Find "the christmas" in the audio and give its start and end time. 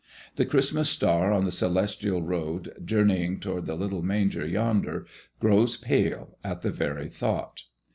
0.35-0.89